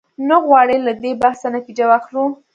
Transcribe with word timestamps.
نه 0.27 0.37
غواړو 0.45 0.77
له 0.87 0.93
دې 1.01 1.11
بحثه 1.21 1.47
نتیجه 1.57 1.85
واخلو. 1.87 2.25